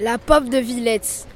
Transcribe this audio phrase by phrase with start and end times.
[0.00, 1.28] La pop de Villette.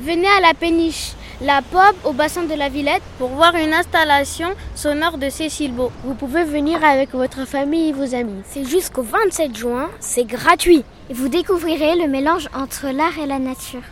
[0.00, 4.48] Venez à la péniche, la pop au bassin de la Villette pour voir une installation
[4.74, 5.92] sonore de Cécile Beau.
[6.02, 8.42] Vous pouvez venir avec votre famille et vos amis.
[8.44, 10.82] C'est jusqu'au 27 juin, c'est gratuit.
[11.10, 13.82] Et vous découvrirez le mélange entre l'art et la nature.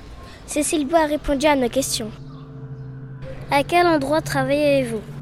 [0.48, 2.10] Cécile Beau a répondu à nos questions.
[3.52, 5.15] À quel endroit travaillez-vous?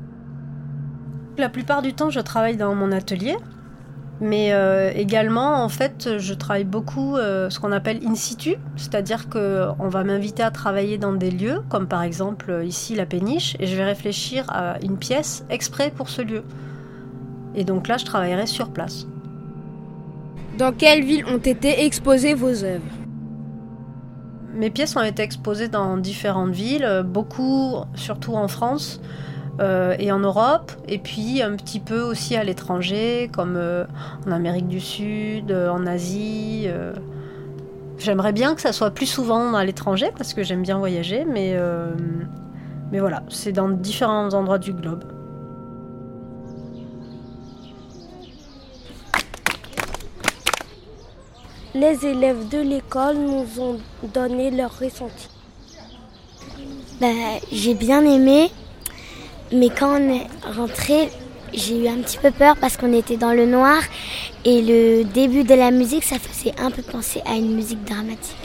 [1.37, 3.37] La plupart du temps, je travaille dans mon atelier.
[4.21, 9.29] Mais euh, également, en fait, je travaille beaucoup euh, ce qu'on appelle in situ, c'est-à-dire
[9.29, 13.57] qu'on va m'inviter à travailler dans des lieux, comme par exemple euh, ici la péniche,
[13.59, 16.45] et je vais réfléchir à une pièce exprès pour ce lieu.
[17.57, 19.07] Et donc là, je travaillerai sur place.
[20.59, 22.85] Dans quelle ville ont été exposées vos œuvres?
[24.55, 29.01] Mes pièces ont été exposées dans différentes villes, beaucoup, surtout en France.
[29.61, 33.85] Euh, et en Europe, et puis un petit peu aussi à l'étranger, comme euh,
[34.27, 36.67] en Amérique du Sud, euh, en Asie.
[37.99, 41.57] J'aimerais bien que ça soit plus souvent à l'étranger parce que j'aime bien voyager, mais,
[42.91, 45.05] mais voilà, c'est dans différents endroits du globe.
[51.77, 53.79] Les élèves de l'école nous ont
[54.13, 55.29] donné leur ressenti.
[57.01, 57.07] Bah,
[57.53, 58.51] j'ai bien aimé
[59.53, 61.09] mais quand on est rentré,
[61.53, 63.81] j'ai eu un petit peu peur parce qu'on était dans le noir
[64.45, 68.37] et le début de la musique, ça faisait un peu penser à une musique dramatique.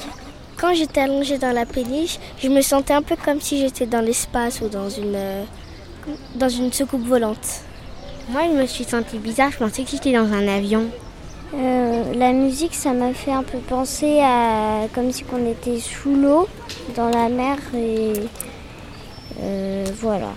[0.58, 4.02] Quand j'étais allongée dans la péniche, je me sentais un peu comme si j'étais dans
[4.02, 5.44] l'espace ou dans une, euh,
[6.36, 7.64] dans une soucoupe volante.
[8.30, 10.86] Moi, je me suis sentie bizarre, je pensais que j'étais dans un avion.
[11.54, 16.14] Euh, la musique, ça m'a fait un peu penser à comme si on était sous
[16.14, 16.48] l'eau,
[16.96, 18.14] dans la mer, et
[19.42, 20.30] euh, voilà.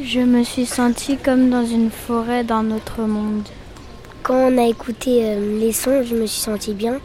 [0.00, 3.46] Je me suis sentie comme dans une forêt d'un autre monde.
[4.22, 6.98] Quand on a écouté euh, les sons, je me suis sentie bien.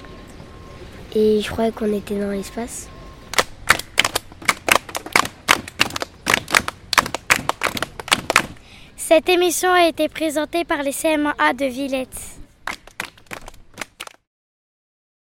[1.13, 2.87] Et je croyais qu'on était dans l'espace.
[8.95, 12.37] Cette émission a été présentée par les CMA de Villette.